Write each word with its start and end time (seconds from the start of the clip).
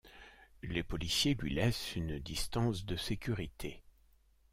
Les 0.63 0.81
policiers 0.81 1.35
lui 1.35 1.53
laissent 1.53 1.95
une 1.95 2.17
distance 2.17 2.85
de 2.87 2.95
sécurité. 2.95 3.83